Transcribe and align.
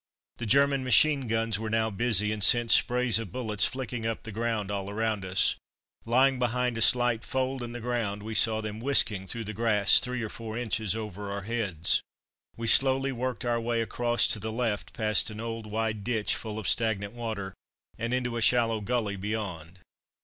The 0.37 0.47
German 0.47 0.83
machine 0.83 1.27
guns 1.27 1.59
were 1.59 1.69
now 1.69 1.91
busy, 1.91 2.31
and 2.31 2.43
sent 2.43 2.71
sprays 2.71 3.19
of 3.19 3.31
bullets 3.31 3.67
flicking 3.67 4.03
up 4.07 4.23
the 4.23 4.31
ground 4.31 4.71
all 4.71 4.91
round 4.91 5.23
us. 5.23 5.57
Lying 6.05 6.39
behind 6.39 6.75
a 6.75 6.81
slight 6.81 7.23
fold 7.23 7.61
in 7.61 7.71
the 7.73 7.79
ground 7.79 8.23
we 8.23 8.33
saw 8.33 8.61
them 8.61 8.79
whisking 8.79 9.27
through 9.27 9.43
the 9.43 9.53
grass, 9.53 9.99
three 9.99 10.23
or 10.23 10.29
four 10.29 10.57
inches 10.57 10.95
over 10.95 11.29
our 11.31 11.43
heads. 11.43 12.01
We 12.57 12.65
slowly 12.65 13.11
worked 13.11 13.45
our 13.45 13.61
way 13.61 13.79
across 13.79 14.27
to 14.29 14.39
the 14.39 14.51
left, 14.51 14.93
past 14.95 15.29
an 15.29 15.39
old, 15.39 15.67
wide 15.67 16.03
ditch 16.03 16.35
full 16.35 16.57
of 16.57 16.67
stagnant 16.67 17.13
water, 17.13 17.53
and 17.95 18.11
into 18.11 18.37
a 18.37 18.41
shallow 18.41 18.81
gully 18.81 19.17
beyond. 19.17 19.81